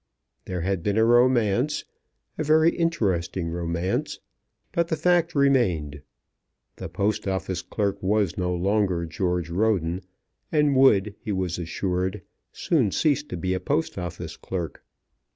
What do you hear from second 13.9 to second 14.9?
Office clerk.